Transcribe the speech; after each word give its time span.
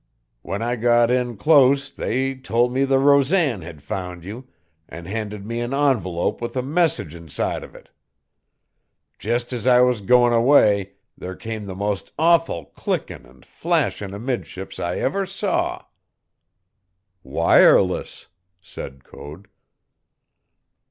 "When 0.41 0.63
I 0.63 0.77
got 0.77 1.11
in 1.11 1.37
clost 1.37 1.95
they 1.95 2.33
told 2.33 2.73
me 2.73 2.85
the 2.85 2.97
Rosan 2.97 3.61
had 3.61 3.83
found 3.83 4.23
you, 4.23 4.47
and 4.89 5.05
handed 5.05 5.45
me 5.45 5.59
an 5.59 5.75
envelope 5.75 6.41
with 6.41 6.57
a 6.57 6.63
message 6.63 7.13
inside 7.13 7.63
of 7.63 7.75
it. 7.75 7.87
Just 9.19 9.53
as 9.53 9.67
I 9.67 9.81
was 9.81 10.01
goin' 10.01 10.33
away 10.33 10.93
there 11.15 11.35
came 11.35 11.67
the 11.67 11.75
most 11.75 12.13
awful 12.17 12.65
clickin' 12.75 13.27
an' 13.27 13.43
flashin' 13.43 14.15
amidships 14.15 14.79
I 14.79 14.97
ever 14.97 15.27
saw" 15.27 15.83
"Wireless," 17.21 18.25
said 18.59 19.03
Code. 19.03 19.49